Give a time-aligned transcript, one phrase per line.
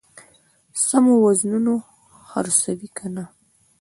[0.85, 1.73] سمو وزنونو
[2.29, 3.23] خرڅوي کنه.